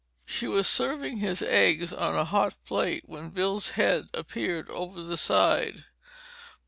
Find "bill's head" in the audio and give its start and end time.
3.29-4.09